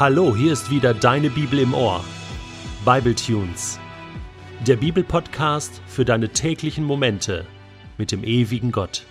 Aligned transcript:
Hallo, 0.00 0.34
hier 0.34 0.54
ist 0.54 0.70
wieder 0.70 0.94
deine 0.94 1.28
Bibel 1.28 1.58
im 1.58 1.74
Ohr. 1.74 2.02
Bible 2.86 3.14
Tunes. 3.14 3.78
Der 4.66 4.76
Bibelpodcast 4.76 5.82
für 5.86 6.06
deine 6.06 6.30
täglichen 6.30 6.84
Momente 6.84 7.46
mit 7.98 8.10
dem 8.10 8.24
ewigen 8.24 8.72
Gott. 8.72 9.04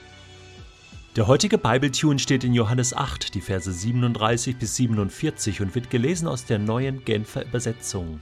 Der 1.15 1.27
heutige 1.27 1.59
Bibletune 1.59 2.17
steht 2.17 2.43
in 2.43 2.55
Johannes 2.55 2.95
8, 2.95 3.35
die 3.35 3.41
Verse 3.41 3.71
37 3.71 4.57
bis 4.57 4.77
47 4.77 5.61
und 5.61 5.75
wird 5.75 5.91
gelesen 5.91 6.27
aus 6.27 6.45
der 6.45 6.57
neuen 6.57 7.05
Genfer 7.05 7.45
Übersetzung. 7.45 8.19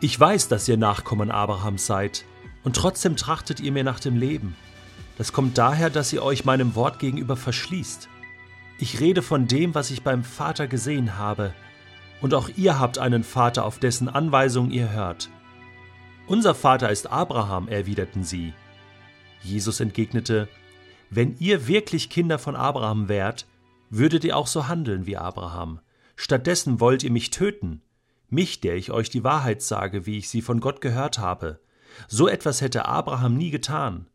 Ich 0.00 0.18
weiß, 0.18 0.48
dass 0.48 0.68
ihr 0.68 0.78
Nachkommen 0.78 1.30
Abrahams 1.30 1.84
seid, 1.84 2.24
und 2.64 2.76
trotzdem 2.76 3.14
trachtet 3.14 3.60
ihr 3.60 3.72
mir 3.72 3.84
nach 3.84 4.00
dem 4.00 4.16
Leben. 4.16 4.56
Das 5.18 5.34
kommt 5.34 5.58
daher, 5.58 5.90
dass 5.90 6.14
ihr 6.14 6.22
euch 6.22 6.46
meinem 6.46 6.74
Wort 6.76 6.98
gegenüber 6.98 7.36
verschließt. 7.36 8.08
Ich 8.80 9.00
rede 9.00 9.22
von 9.22 9.48
dem, 9.48 9.74
was 9.74 9.90
ich 9.90 10.02
beim 10.02 10.22
Vater 10.22 10.68
gesehen 10.68 11.18
habe, 11.18 11.52
und 12.20 12.32
auch 12.34 12.48
ihr 12.56 12.78
habt 12.78 12.98
einen 12.98 13.24
Vater, 13.24 13.64
auf 13.64 13.78
dessen 13.78 14.08
Anweisung 14.08 14.70
ihr 14.70 14.92
hört. 14.92 15.30
Unser 16.28 16.54
Vater 16.54 16.90
ist 16.90 17.10
Abraham, 17.10 17.68
erwiderten 17.68 18.22
sie. 18.22 18.52
Jesus 19.42 19.80
entgegnete, 19.80 20.48
Wenn 21.10 21.36
ihr 21.38 21.66
wirklich 21.66 22.10
Kinder 22.10 22.38
von 22.38 22.54
Abraham 22.54 23.08
wärt, 23.08 23.46
würdet 23.90 24.24
ihr 24.24 24.36
auch 24.36 24.46
so 24.46 24.68
handeln 24.68 25.06
wie 25.06 25.16
Abraham. 25.16 25.80
Stattdessen 26.16 26.80
wollt 26.80 27.02
ihr 27.02 27.10
mich 27.10 27.30
töten, 27.30 27.82
mich, 28.28 28.60
der 28.60 28.76
ich 28.76 28.90
euch 28.90 29.10
die 29.10 29.24
Wahrheit 29.24 29.62
sage, 29.62 30.06
wie 30.06 30.18
ich 30.18 30.28
sie 30.28 30.42
von 30.42 30.60
Gott 30.60 30.80
gehört 30.80 31.18
habe. 31.18 31.60
So 32.06 32.28
etwas 32.28 32.60
hätte 32.60 32.84
Abraham 32.84 33.36
nie 33.36 33.50
getan. 33.50 34.06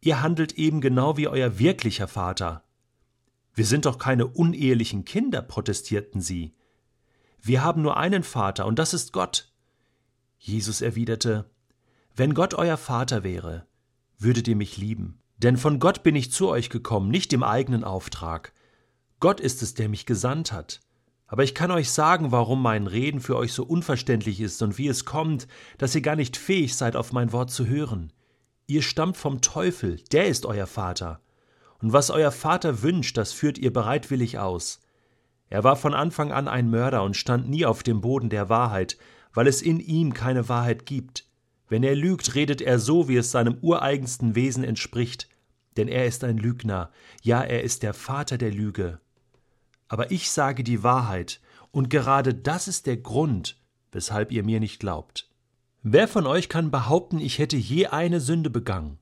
Ihr 0.00 0.22
handelt 0.22 0.52
eben 0.52 0.80
genau 0.80 1.16
wie 1.16 1.26
euer 1.26 1.58
wirklicher 1.58 2.06
Vater. 2.06 2.62
Wir 3.56 3.64
sind 3.64 3.86
doch 3.86 3.96
keine 3.96 4.26
unehelichen 4.26 5.06
Kinder, 5.06 5.40
protestierten 5.40 6.20
sie. 6.20 6.54
Wir 7.40 7.64
haben 7.64 7.80
nur 7.80 7.96
einen 7.96 8.22
Vater, 8.22 8.66
und 8.66 8.78
das 8.78 8.92
ist 8.92 9.14
Gott. 9.14 9.50
Jesus 10.38 10.82
erwiderte, 10.82 11.50
Wenn 12.14 12.34
Gott 12.34 12.52
euer 12.52 12.76
Vater 12.76 13.24
wäre, 13.24 13.66
würdet 14.18 14.46
ihr 14.46 14.56
mich 14.56 14.76
lieben. 14.76 15.22
Denn 15.38 15.56
von 15.56 15.78
Gott 15.78 16.02
bin 16.02 16.14
ich 16.16 16.30
zu 16.30 16.48
euch 16.48 16.68
gekommen, 16.68 17.10
nicht 17.10 17.32
im 17.32 17.42
eigenen 17.42 17.82
Auftrag. 17.82 18.52
Gott 19.20 19.40
ist 19.40 19.62
es, 19.62 19.72
der 19.72 19.88
mich 19.88 20.04
gesandt 20.04 20.52
hat. 20.52 20.82
Aber 21.26 21.42
ich 21.42 21.54
kann 21.54 21.70
euch 21.70 21.90
sagen, 21.90 22.32
warum 22.32 22.60
mein 22.60 22.86
Reden 22.86 23.20
für 23.20 23.36
euch 23.36 23.54
so 23.54 23.64
unverständlich 23.64 24.38
ist 24.38 24.60
und 24.60 24.76
wie 24.76 24.88
es 24.88 25.06
kommt, 25.06 25.48
dass 25.78 25.94
ihr 25.94 26.02
gar 26.02 26.16
nicht 26.16 26.36
fähig 26.36 26.76
seid, 26.76 26.94
auf 26.94 27.10
mein 27.14 27.32
Wort 27.32 27.50
zu 27.50 27.66
hören. 27.66 28.12
Ihr 28.66 28.82
stammt 28.82 29.16
vom 29.16 29.40
Teufel, 29.40 29.96
der 30.12 30.26
ist 30.26 30.44
euer 30.44 30.66
Vater. 30.66 31.22
Und 31.86 31.92
was 31.92 32.10
euer 32.10 32.32
Vater 32.32 32.82
wünscht, 32.82 33.16
das 33.16 33.32
führt 33.32 33.58
ihr 33.58 33.72
bereitwillig 33.72 34.40
aus. 34.40 34.80
Er 35.48 35.62
war 35.62 35.76
von 35.76 35.94
Anfang 35.94 36.32
an 36.32 36.48
ein 36.48 36.68
Mörder 36.68 37.04
und 37.04 37.16
stand 37.16 37.48
nie 37.48 37.64
auf 37.64 37.84
dem 37.84 38.00
Boden 38.00 38.28
der 38.28 38.48
Wahrheit, 38.48 38.98
weil 39.32 39.46
es 39.46 39.62
in 39.62 39.78
ihm 39.78 40.12
keine 40.12 40.48
Wahrheit 40.48 40.84
gibt. 40.84 41.26
Wenn 41.68 41.84
er 41.84 41.94
lügt, 41.94 42.34
redet 42.34 42.60
er 42.60 42.80
so, 42.80 43.06
wie 43.06 43.14
es 43.14 43.30
seinem 43.30 43.58
ureigensten 43.60 44.34
Wesen 44.34 44.64
entspricht, 44.64 45.28
denn 45.76 45.86
er 45.86 46.06
ist 46.06 46.24
ein 46.24 46.38
Lügner, 46.38 46.90
ja, 47.22 47.40
er 47.40 47.62
ist 47.62 47.84
der 47.84 47.94
Vater 47.94 48.36
der 48.36 48.50
Lüge. 48.50 48.98
Aber 49.86 50.10
ich 50.10 50.32
sage 50.32 50.64
die 50.64 50.82
Wahrheit, 50.82 51.40
und 51.70 51.88
gerade 51.88 52.34
das 52.34 52.66
ist 52.66 52.88
der 52.88 52.96
Grund, 52.96 53.60
weshalb 53.92 54.32
ihr 54.32 54.42
mir 54.42 54.58
nicht 54.58 54.80
glaubt. 54.80 55.30
Wer 55.84 56.08
von 56.08 56.26
euch 56.26 56.48
kann 56.48 56.72
behaupten, 56.72 57.20
ich 57.20 57.38
hätte 57.38 57.56
je 57.56 57.86
eine 57.86 58.18
Sünde 58.18 58.50
begangen? 58.50 58.98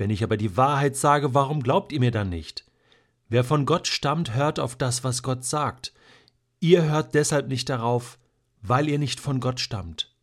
Wenn 0.00 0.08
ich 0.08 0.24
aber 0.24 0.38
die 0.38 0.56
Wahrheit 0.56 0.96
sage, 0.96 1.34
warum 1.34 1.62
glaubt 1.62 1.92
ihr 1.92 2.00
mir 2.00 2.10
dann 2.10 2.30
nicht? 2.30 2.64
Wer 3.28 3.44
von 3.44 3.66
Gott 3.66 3.86
stammt, 3.86 4.34
hört 4.34 4.58
auf 4.58 4.74
das, 4.74 5.04
was 5.04 5.22
Gott 5.22 5.44
sagt. 5.44 5.92
Ihr 6.58 6.84
hört 6.84 7.14
deshalb 7.14 7.48
nicht 7.48 7.68
darauf, 7.68 8.18
weil 8.62 8.88
ihr 8.88 8.98
nicht 8.98 9.20
von 9.20 9.40
Gott 9.40 9.60
stammt. 9.60 10.16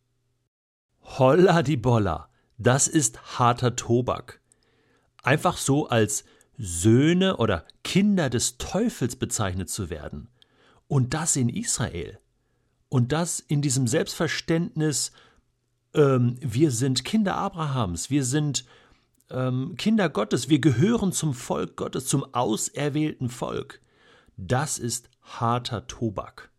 Holla 1.00 1.62
die 1.62 1.76
Bolla, 1.76 2.28
das 2.58 2.88
ist 2.88 3.38
harter 3.38 3.76
Tobak. 3.76 4.40
Einfach 5.22 5.56
so 5.56 5.88
als 5.88 6.24
Söhne 6.58 7.36
oder 7.36 7.64
Kinder 7.84 8.30
des 8.30 8.58
Teufels 8.58 9.14
bezeichnet 9.14 9.70
zu 9.70 9.90
werden. 9.90 10.28
Und 10.88 11.14
das 11.14 11.36
in 11.36 11.48
Israel. 11.48 12.18
Und 12.88 13.12
das 13.12 13.38
in 13.38 13.62
diesem 13.62 13.86
Selbstverständnis, 13.86 15.12
ähm, 15.94 16.36
wir 16.40 16.72
sind 16.72 17.04
Kinder 17.04 17.36
Abrahams, 17.36 18.10
wir 18.10 18.24
sind 18.24 18.64
ähm, 19.30 19.74
Kinder 19.76 20.08
Gottes, 20.08 20.48
wir 20.48 20.60
gehören 20.60 21.12
zum 21.12 21.34
Volk 21.34 21.76
Gottes, 21.76 22.06
zum 22.06 22.34
auserwählten 22.34 23.28
Volk. 23.28 23.80
Das 24.36 24.78
ist 24.78 25.10
harter 25.22 25.86
Tobak. 25.86 26.50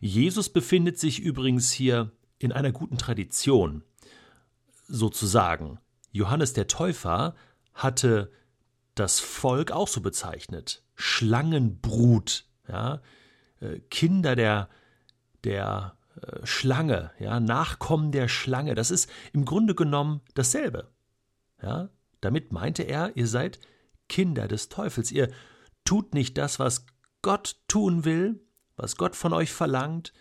Jesus 0.00 0.48
befindet 0.48 0.98
sich 0.98 1.20
übrigens 1.20 1.70
hier 1.70 2.12
in 2.38 2.52
einer 2.52 2.72
guten 2.72 2.98
Tradition, 2.98 3.82
sozusagen. 4.88 5.78
Johannes 6.12 6.52
der 6.52 6.66
Täufer 6.66 7.34
hatte 7.74 8.32
das 8.94 9.20
Volk 9.20 9.70
auch 9.70 9.88
so 9.88 10.00
bezeichnet. 10.00 10.84
Schlangenbrut, 10.94 12.46
ja, 12.68 13.00
äh, 13.60 13.78
Kinder 13.90 14.36
der, 14.36 14.68
der 15.44 15.96
äh, 16.20 16.44
Schlange, 16.44 17.12
ja, 17.18 17.40
Nachkommen 17.40 18.12
der 18.12 18.28
Schlange. 18.28 18.74
Das 18.74 18.90
ist 18.90 19.08
im 19.32 19.44
Grunde 19.44 19.74
genommen 19.74 20.20
dasselbe. 20.34 20.88
Ja, 21.62 21.90
damit 22.20 22.52
meinte 22.52 22.82
er, 22.82 23.16
ihr 23.16 23.26
seid 23.26 23.60
Kinder 24.08 24.48
des 24.48 24.68
Teufels. 24.68 25.12
Ihr 25.12 25.30
tut 25.84 26.14
nicht 26.14 26.38
das, 26.38 26.58
was 26.58 26.86
Gott 27.22 27.56
tun 27.68 28.04
will, 28.04 28.40
was 28.76 28.96
Gott 28.96 29.16
von 29.16 29.32
euch 29.32 29.52
verlangt, 29.52 30.12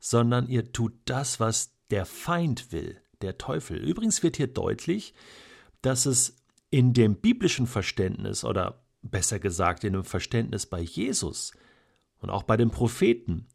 sondern 0.00 0.48
ihr 0.48 0.72
tut 0.72 0.94
das, 1.04 1.40
was 1.40 1.74
der 1.90 2.06
Feind 2.06 2.72
will, 2.72 3.00
der 3.22 3.38
Teufel. 3.38 3.78
Übrigens 3.78 4.22
wird 4.22 4.36
hier 4.36 4.46
deutlich, 4.46 5.14
dass 5.82 6.06
es 6.06 6.36
in 6.70 6.92
dem 6.92 7.16
biblischen 7.16 7.66
Verständnis 7.66 8.44
oder 8.44 8.84
besser 9.02 9.38
gesagt 9.38 9.84
in 9.84 9.94
dem 9.94 10.04
Verständnis 10.04 10.66
bei 10.66 10.80
Jesus 10.80 11.52
und 12.18 12.30
auch 12.30 12.42
bei 12.42 12.56
den 12.56 12.70
Propheten 12.70 13.46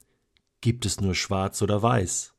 gibt 0.62 0.86
es 0.86 1.02
nur 1.02 1.16
schwarz 1.16 1.62
oder 1.62 1.82
weiß. 1.82 2.34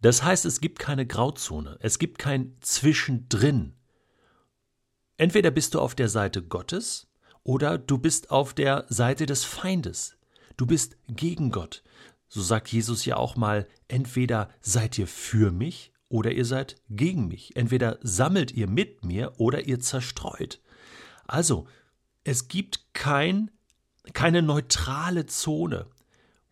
Das 0.00 0.22
heißt, 0.22 0.46
es 0.46 0.60
gibt 0.60 0.78
keine 0.78 1.06
Grauzone, 1.06 1.76
es 1.80 1.98
gibt 1.98 2.18
kein 2.18 2.56
Zwischendrin. 2.60 3.74
Entweder 5.22 5.52
bist 5.52 5.74
du 5.74 5.80
auf 5.80 5.94
der 5.94 6.08
Seite 6.08 6.42
Gottes 6.42 7.06
oder 7.44 7.78
du 7.78 7.96
bist 7.96 8.32
auf 8.32 8.54
der 8.54 8.86
Seite 8.88 9.24
des 9.24 9.44
Feindes. 9.44 10.16
Du 10.56 10.66
bist 10.66 10.96
gegen 11.06 11.52
Gott. 11.52 11.84
So 12.26 12.42
sagt 12.42 12.72
Jesus 12.72 13.04
ja 13.04 13.18
auch 13.18 13.36
mal, 13.36 13.68
entweder 13.86 14.48
seid 14.60 14.98
ihr 14.98 15.06
für 15.06 15.52
mich 15.52 15.92
oder 16.08 16.32
ihr 16.32 16.44
seid 16.44 16.74
gegen 16.90 17.28
mich. 17.28 17.54
Entweder 17.54 18.00
sammelt 18.02 18.50
ihr 18.50 18.66
mit 18.66 19.04
mir 19.04 19.34
oder 19.36 19.64
ihr 19.64 19.78
zerstreut. 19.78 20.60
Also, 21.28 21.68
es 22.24 22.48
gibt 22.48 22.92
kein, 22.92 23.52
keine 24.14 24.42
neutrale 24.42 25.26
Zone, 25.26 25.86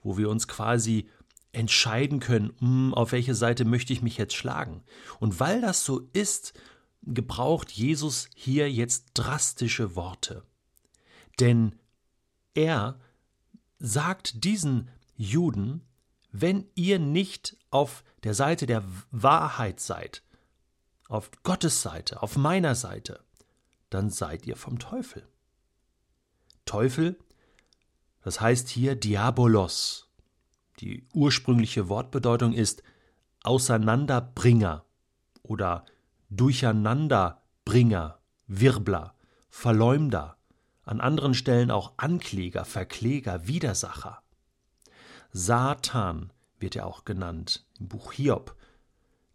wo 0.00 0.16
wir 0.16 0.30
uns 0.30 0.46
quasi 0.46 1.08
entscheiden 1.50 2.20
können, 2.20 2.52
hm, 2.60 2.94
auf 2.94 3.10
welche 3.10 3.34
Seite 3.34 3.64
möchte 3.64 3.92
ich 3.92 4.00
mich 4.00 4.16
jetzt 4.16 4.36
schlagen. 4.36 4.84
Und 5.18 5.40
weil 5.40 5.60
das 5.60 5.84
so 5.84 6.08
ist, 6.12 6.54
gebraucht 7.02 7.70
Jesus 7.70 8.28
hier 8.34 8.70
jetzt 8.70 9.10
drastische 9.14 9.96
Worte. 9.96 10.44
Denn 11.38 11.76
er 12.54 13.00
sagt 13.78 14.44
diesen 14.44 14.90
Juden, 15.16 15.82
wenn 16.32 16.66
ihr 16.74 16.98
nicht 16.98 17.56
auf 17.70 18.04
der 18.22 18.34
Seite 18.34 18.66
der 18.66 18.84
Wahrheit 19.10 19.80
seid, 19.80 20.22
auf 21.08 21.30
Gottes 21.42 21.82
Seite, 21.82 22.22
auf 22.22 22.36
meiner 22.36 22.74
Seite, 22.74 23.24
dann 23.88 24.10
seid 24.10 24.46
ihr 24.46 24.56
vom 24.56 24.78
Teufel. 24.78 25.26
Teufel, 26.64 27.18
das 28.22 28.40
heißt 28.40 28.68
hier 28.68 28.94
Diabolos. 28.94 30.08
Die 30.78 31.06
ursprüngliche 31.12 31.88
Wortbedeutung 31.88 32.52
ist 32.52 32.82
Auseinanderbringer 33.42 34.84
oder 35.42 35.84
Durcheinanderbringer, 36.30 38.20
Wirbler, 38.46 39.14
Verleumder, 39.48 40.36
an 40.84 41.00
anderen 41.00 41.34
Stellen 41.34 41.70
auch 41.70 41.94
Ankläger, 41.96 42.64
Verkläger, 42.64 43.46
Widersacher. 43.46 44.22
Satan 45.32 46.32
wird 46.58 46.76
er 46.76 46.86
auch 46.86 47.04
genannt 47.04 47.66
im 47.78 47.88
Buch 47.88 48.12
Hiob, 48.12 48.56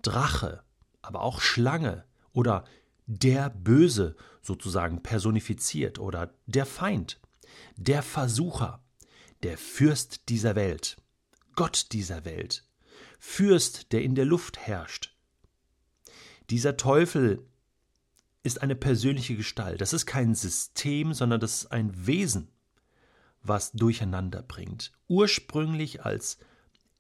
Drache, 0.02 0.64
aber 1.02 1.22
auch 1.22 1.42
Schlange 1.42 2.06
oder 2.32 2.66
der 3.08 3.50
Böse 3.50 4.16
sozusagen 4.42 5.04
personifiziert 5.04 6.00
oder 6.00 6.34
der 6.46 6.66
Feind, 6.66 7.20
der 7.76 8.04
Versucher, 8.04 8.84
der 9.44 9.58
Fürst 9.58 10.30
dieser 10.30 10.56
Welt, 10.56 10.98
Gott 11.56 11.88
dieser 11.92 12.26
Welt, 12.26 12.64
Fürst, 13.20 13.92
der 13.92 14.02
in 14.02 14.16
der 14.16 14.26
Luft 14.26 14.58
herrscht, 14.58 15.15
dieser 16.50 16.78
Teufel 16.78 17.46
ist 18.44 18.62
eine 18.62 18.76
persönliche 18.76 19.36
Gestalt. 19.36 19.82
Das 19.82 19.94
ist 19.94 20.06
kein 20.06 20.36
System, 20.36 21.14
sondern 21.14 21.40
das 21.40 21.64
ist 21.64 21.72
ein 21.72 22.06
Wesen, 22.06 22.50
was 23.42 23.72
durcheinander 23.72 24.44
bringt. 24.44 24.92
Ursprünglich 25.08 26.06
als 26.06 26.38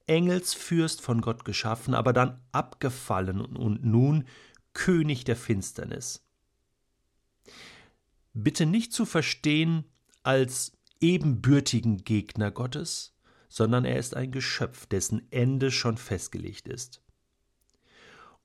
Engelsfürst 0.07 1.01
von 1.01 1.21
Gott 1.21 1.45
geschaffen, 1.45 1.93
aber 1.93 2.13
dann 2.13 2.39
abgefallen 2.51 3.41
und 3.41 3.83
nun 3.83 4.25
König 4.73 5.23
der 5.23 5.35
Finsternis. 5.35 6.23
Bitte 8.33 8.65
nicht 8.65 8.93
zu 8.93 9.05
verstehen 9.05 9.85
als 10.23 10.73
ebenbürtigen 10.99 12.03
Gegner 12.03 12.51
Gottes, 12.51 13.15
sondern 13.47 13.85
er 13.85 13.97
ist 13.97 14.15
ein 14.15 14.31
Geschöpf, 14.31 14.85
dessen 14.85 15.31
Ende 15.31 15.71
schon 15.71 15.97
festgelegt 15.97 16.67
ist. 16.67 17.01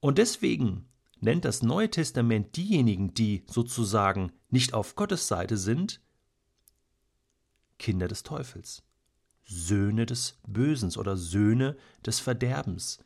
Und 0.01 0.19
deswegen 0.19 0.89
nennt 1.21 1.45
das 1.45 1.63
Neue 1.63 1.91
Testament 1.91 2.57
diejenigen, 2.57 3.15
die 3.15 3.45
sozusagen 3.47 4.33
nicht 4.49 4.75
auf 4.75 4.97
Gottes 4.97 5.29
Seite 5.29 5.57
sind, 5.57 6.01
Kinder 7.79 8.09
des 8.09 8.23
Teufels, 8.23 8.83
Söhne 9.45 10.07
des 10.07 10.39
Bösens 10.47 10.97
oder 10.97 11.17
Söhne 11.17 11.77
des 12.05 12.21
Verderbens, 12.21 12.99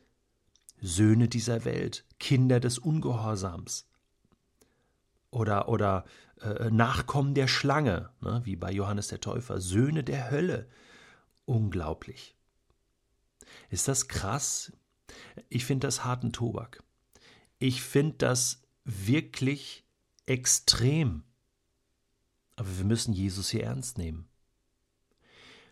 Söhne 0.81 1.27
dieser 1.27 1.65
Welt, 1.65 2.05
Kinder 2.19 2.59
des 2.59 2.77
Ungehorsams 2.77 3.87
oder, 5.31 5.69
oder 5.69 6.05
äh, 6.41 6.69
Nachkommen 6.69 7.33
der 7.33 7.47
Schlange, 7.47 8.09
ne, 8.21 8.41
wie 8.43 8.55
bei 8.55 8.71
Johannes 8.71 9.07
der 9.07 9.21
Täufer, 9.21 9.59
Söhne 9.59 10.03
der 10.03 10.31
Hölle. 10.31 10.69
Unglaublich. 11.45 12.35
Ist 13.69 13.87
das 13.87 14.07
krass? 14.07 14.71
Ich 15.49 15.65
finde 15.65 15.87
das 15.87 16.03
harten 16.03 16.31
Tobak. 16.31 16.83
Ich 17.65 17.81
finde 17.81 18.13
das 18.19 18.61
wirklich 18.83 19.87
extrem. 20.27 21.23
Aber 22.57 22.77
wir 22.77 22.85
müssen 22.85 23.11
Jesus 23.11 23.49
hier 23.49 23.63
ernst 23.63 23.97
nehmen. 23.97 24.27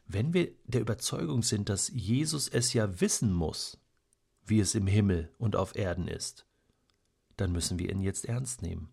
Wenn 0.07 0.33
wir 0.33 0.49
der 0.65 0.81
Überzeugung 0.81 1.43
sind, 1.43 1.69
dass 1.69 1.89
Jesus 1.89 2.47
es 2.47 2.73
ja 2.73 2.99
wissen 2.99 3.31
muss, 3.31 3.77
wie 4.43 4.59
es 4.59 4.73
im 4.73 4.87
Himmel 4.87 5.31
und 5.37 5.55
auf 5.55 5.75
Erden 5.75 6.07
ist, 6.07 6.47
dann 7.37 7.51
müssen 7.51 7.77
wir 7.77 7.91
ihn 7.91 8.01
jetzt 8.01 8.25
ernst 8.25 8.63
nehmen. 8.63 8.89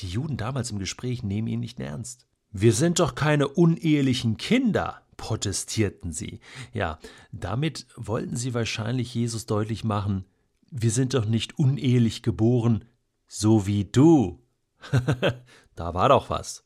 Die 0.00 0.08
Juden 0.08 0.36
damals 0.36 0.70
im 0.70 0.80
Gespräch 0.80 1.22
nehmen 1.22 1.48
ihn 1.48 1.60
nicht 1.60 1.80
ernst. 1.80 2.26
Wir 2.50 2.74
sind 2.74 2.98
doch 2.98 3.14
keine 3.14 3.48
unehelichen 3.48 4.36
Kinder, 4.36 5.00
protestierten 5.16 6.12
sie. 6.12 6.40
Ja, 6.74 6.98
damit 7.32 7.86
wollten 7.96 8.36
sie 8.36 8.52
wahrscheinlich 8.52 9.14
Jesus 9.14 9.46
deutlich 9.46 9.82
machen, 9.82 10.26
wir 10.72 10.90
sind 10.90 11.14
doch 11.14 11.26
nicht 11.26 11.58
unehelich 11.58 12.22
geboren, 12.22 12.84
so 13.28 13.66
wie 13.66 13.84
du. 13.84 14.42
da 15.76 15.94
war 15.94 16.08
doch 16.08 16.30
was. 16.30 16.64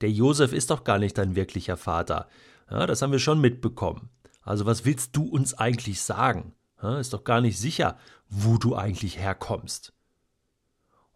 Der 0.00 0.10
Josef 0.10 0.52
ist 0.52 0.70
doch 0.70 0.82
gar 0.82 0.98
nicht 0.98 1.18
dein 1.18 1.36
wirklicher 1.36 1.76
Vater. 1.76 2.28
das 2.68 3.02
haben 3.02 3.12
wir 3.12 3.18
schon 3.18 3.40
mitbekommen. 3.40 4.08
Also 4.42 4.66
was 4.66 4.84
willst 4.84 5.14
du 5.14 5.24
uns 5.24 5.54
eigentlich 5.54 6.00
sagen? 6.00 6.54
Ist 6.98 7.12
doch 7.12 7.24
gar 7.24 7.40
nicht 7.40 7.58
sicher, 7.58 7.98
wo 8.28 8.58
du 8.58 8.74
eigentlich 8.74 9.18
herkommst. 9.18 9.92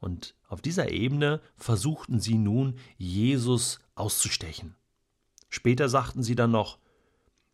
Und 0.01 0.35
auf 0.49 0.61
dieser 0.61 0.91
Ebene 0.91 1.41
versuchten 1.57 2.21
sie 2.21 2.39
nun, 2.39 2.79
Jesus 2.97 3.81
auszustechen. 3.95 4.77
Später 5.49 5.89
sagten 5.89 6.23
sie 6.23 6.37
dann 6.37 6.51
noch, 6.51 6.79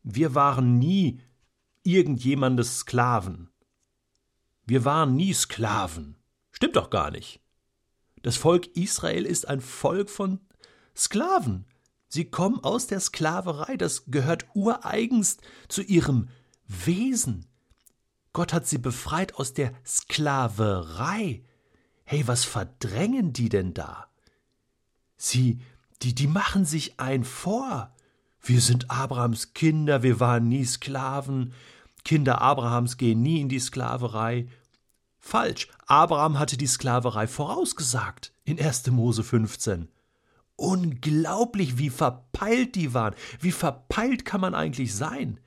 wir 0.02 0.34
waren 0.34 0.78
nie 0.78 1.20
irgendjemandes 1.84 2.80
Sklaven. 2.80 3.50
Wir 4.66 4.84
waren 4.84 5.16
nie 5.16 5.32
Sklaven. 5.32 6.16
Stimmt 6.52 6.76
doch 6.76 6.90
gar 6.90 7.11
nicht. 7.11 7.40
Das 8.22 8.37
Volk 8.37 8.69
Israel 8.76 9.26
ist 9.26 9.49
ein 9.49 9.61
Volk 9.61 10.08
von 10.08 10.40
Sklaven. 10.96 11.66
Sie 12.08 12.25
kommen 12.25 12.62
aus 12.62 12.87
der 12.87 13.00
Sklaverei, 13.00 13.76
das 13.76 14.05
gehört 14.06 14.46
ureigenst 14.55 15.43
zu 15.69 15.82
ihrem 15.82 16.28
Wesen. 16.66 17.46
Gott 18.32 18.52
hat 18.52 18.66
sie 18.66 18.78
befreit 18.78 19.34
aus 19.34 19.52
der 19.52 19.72
Sklaverei. 19.84 21.43
Hey, 22.05 22.26
was 22.26 22.44
verdrängen 22.44 23.32
die 23.32 23.49
denn 23.49 23.75
da? 23.75 24.08
Sie, 25.17 25.60
die, 26.02 26.14
die 26.14 26.26
machen 26.26 26.64
sich 26.64 27.00
ein 27.00 27.25
vor. 27.25 27.94
Wir 28.40 28.60
sind 28.60 28.90
Abrahams 28.90 29.52
Kinder, 29.55 30.02
wir 30.02 30.20
waren 30.20 30.49
nie 30.49 30.64
Sklaven. 30.64 31.52
Kinder 32.04 32.40
Abrahams 32.40 32.96
gehen 32.96 33.22
nie 33.22 33.40
in 33.40 33.48
die 33.48 33.58
Sklaverei. 33.58 34.48
Falsch. 35.18 35.68
Abraham 35.86 36.38
hatte 36.38 36.56
die 36.56 36.66
Sklaverei 36.66 37.26
vorausgesagt 37.26 38.32
in 38.44 38.60
1. 38.60 38.88
Mose 38.88 39.24
15. 39.24 39.88
Unglaublich, 40.56 41.78
wie 41.78 41.90
verpeilt 41.90 42.74
die 42.74 42.94
waren. 42.94 43.14
Wie 43.40 43.52
verpeilt 43.52 44.24
kann 44.24 44.40
man 44.40 44.54
eigentlich 44.54 44.94
sein? 44.94 45.40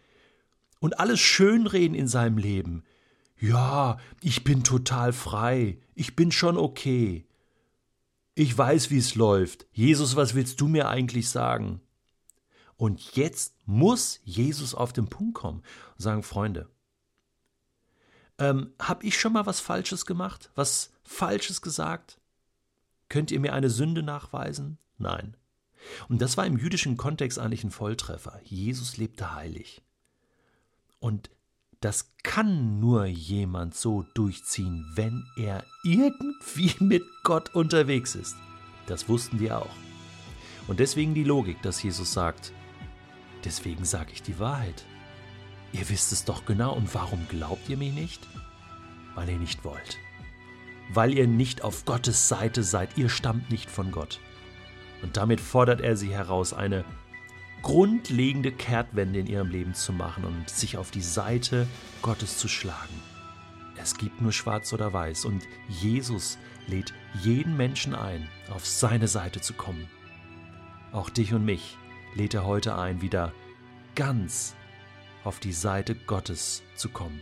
Und 0.80 1.00
alles 1.00 1.20
schönreden 1.20 1.96
in 1.96 2.08
seinem 2.08 2.38
Leben. 2.38 2.84
Ja, 3.40 3.98
ich 4.22 4.44
bin 4.44 4.64
total 4.64 5.14
frei, 5.14 5.78
ich 5.94 6.16
bin 6.16 6.32
schon 6.32 6.58
okay. 6.58 7.26
Ich 8.34 8.56
weiß, 8.56 8.90
wie 8.90 8.98
es 8.98 9.16
läuft. 9.16 9.68
Jesus, 9.72 10.16
was 10.16 10.34
willst 10.36 10.60
du 10.60 10.68
mir 10.68 10.90
eigentlich 10.90 11.30
sagen? 11.30 11.82
Und 12.78 13.16
jetzt 13.16 13.56
muss 13.66 14.20
Jesus 14.24 14.76
auf 14.76 14.94
den 14.94 15.08
Punkt 15.08 15.34
kommen 15.34 15.64
und 15.96 16.02
sagen, 16.02 16.24
Freunde, 16.24 16.70
ähm, 18.38 18.72
hab 18.80 19.04
ich 19.04 19.20
schon 19.20 19.34
mal 19.34 19.48
was 19.48 19.60
Falsches 19.60 20.06
gemacht? 20.06 20.52
Was 20.56 20.94
Falsches 21.04 21.62
gesagt? 21.62 22.20
Könnt 23.10 23.32
ihr 23.32 23.40
mir 23.40 23.54
eine 23.54 23.72
Sünde 23.72 24.04
nachweisen? 24.04 24.78
Nein. 24.98 25.36
Und 26.08 26.22
das 26.22 26.38
war 26.38 26.46
im 26.46 26.58
jüdischen 26.58 26.98
Kontext 26.98 27.40
eigentlich 27.40 27.64
ein 27.64 27.72
Volltreffer. 27.72 28.40
Jesus 28.44 28.98
lebte 28.98 29.34
heilig. 29.34 29.82
Und 31.00 31.30
das 31.80 32.12
kann 32.24 32.80
nur 32.80 33.06
jemand 33.06 33.76
so 33.76 34.04
durchziehen, 34.14 34.86
wenn 34.96 35.26
er 35.38 35.64
irgendwie 35.84 36.74
mit 36.84 37.04
Gott 37.24 37.56
unterwegs 37.56 38.16
ist. 38.16 38.36
Das 38.88 39.10
wussten 39.10 39.38
die 39.38 39.52
auch. 39.52 39.70
Und 40.68 40.80
deswegen 40.80 41.14
die 41.14 41.24
Logik, 41.24 41.62
dass 41.62 41.82
Jesus 41.82 42.12
sagt, 42.12 42.52
deswegen 43.46 43.86
sage 43.86 44.12
ich 44.14 44.22
die 44.22 44.40
Wahrheit. 44.40 44.86
Ihr 45.74 45.90
wisst 45.90 46.12
es 46.12 46.26
doch 46.26 46.46
genau 46.46 46.74
und 46.74 46.94
warum 46.94 47.28
glaubt 47.28 47.68
ihr 47.70 47.78
mir 47.78 47.92
nicht? 47.92 48.26
Weil 49.16 49.30
ihr 49.30 49.38
nicht 49.38 49.64
wollt. 49.64 49.98
Weil 50.94 51.14
ihr 51.14 51.28
nicht 51.28 51.64
auf 51.64 51.86
Gottes 51.86 52.28
Seite 52.28 52.64
seid, 52.64 52.98
ihr 52.98 53.10
stammt 53.10 53.50
nicht 53.52 53.70
von 53.70 53.92
Gott. 53.92 54.20
Und 55.02 55.18
damit 55.18 55.42
fordert 55.42 55.82
er 55.82 55.98
sie 55.98 56.14
heraus, 56.14 56.54
eine 56.54 56.86
grundlegende 57.62 58.52
Kehrtwende 58.52 59.20
in 59.20 59.28
ihrem 59.28 59.50
Leben 59.50 59.74
zu 59.74 59.92
machen 59.92 60.24
und 60.24 60.50
sich 60.50 60.78
auf 60.78 60.92
die 60.92 61.02
Seite 61.02 61.68
Gottes 62.02 62.38
zu 62.38 62.48
schlagen. 62.48 63.02
Es 63.76 63.98
gibt 63.98 64.22
nur 64.22 64.32
schwarz 64.32 64.74
oder 64.74 64.94
weiß 64.94 65.26
und 65.26 65.44
Jesus 65.68 66.38
lädt 66.68 66.94
jeden 67.22 67.58
Menschen 67.58 67.94
ein, 67.94 68.28
auf 68.50 68.66
seine 68.66 69.08
Seite 69.08 69.42
zu 69.42 69.54
kommen. 69.54 69.88
Auch 70.92 71.10
dich 71.10 71.34
und 71.34 71.46
mich 71.46 71.78
lädt 72.16 72.34
er 72.34 72.46
heute 72.46 72.78
ein, 72.78 73.02
wieder 73.02 73.34
ganz 73.96 74.56
auf 75.24 75.40
die 75.40 75.54
Seite 75.54 75.96
Gottes 75.96 76.64
zu 76.76 76.90
kommen. 76.90 77.22